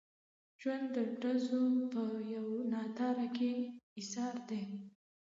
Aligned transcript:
ژوند 0.61 0.85
د 0.95 0.97
ډزو 1.21 1.63
په 1.91 2.03
یو 2.33 2.47
ناتار 2.71 3.17
کې 3.35 3.51
ایسار 3.99 4.35
دی. 4.49 4.63